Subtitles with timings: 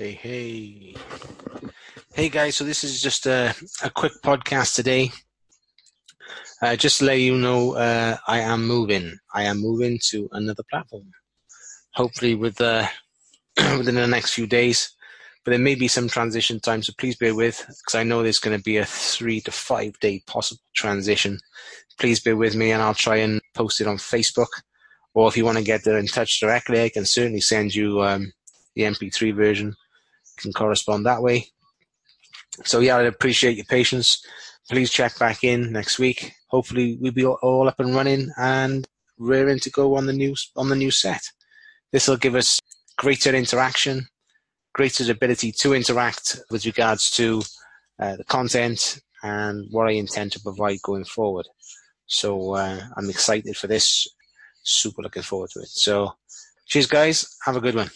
[0.00, 0.94] Hey, hey.
[2.14, 2.56] Hey, guys.
[2.56, 3.54] So, this is just a,
[3.84, 5.10] a quick podcast today.
[6.62, 9.18] Uh, just to let you know, uh, I am moving.
[9.34, 11.10] I am moving to another platform.
[11.92, 12.86] Hopefully, with uh,
[13.76, 14.90] within the next few days.
[15.44, 18.38] But there may be some transition time, so please bear with, because I know there's
[18.38, 21.38] going to be a three to five day possible transition.
[21.98, 24.62] Please bear with me, and I'll try and post it on Facebook.
[25.12, 28.32] Or if you want to get in touch directly, I can certainly send you um,
[28.74, 29.76] the MP3 version.
[30.40, 31.46] Can correspond that way.
[32.64, 34.24] So yeah, I'd appreciate your patience.
[34.70, 36.32] Please check back in next week.
[36.48, 38.86] Hopefully, we'll be all up and running and
[39.18, 41.22] raring to go on the new on the new set.
[41.92, 42.60] This will give us
[42.96, 44.06] greater interaction,
[44.74, 47.42] greater ability to interact with regards to
[47.98, 51.46] uh, the content and what I intend to provide going forward.
[52.06, 54.06] So uh, I'm excited for this.
[54.62, 55.68] Super looking forward to it.
[55.68, 56.12] So
[56.66, 57.26] cheers, guys.
[57.44, 57.90] Have a good one.